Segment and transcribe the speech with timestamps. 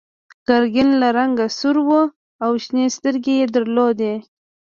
[0.47, 1.89] ګرګین له رنګه سور و
[2.45, 4.13] او شنې سترګې یې درلودې.